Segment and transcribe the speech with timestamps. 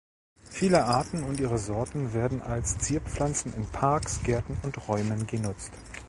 [0.49, 5.71] Viele Arten und ihre Sorten werden als Zierpflanzen in Parks, Gärten und Räumen genutzt.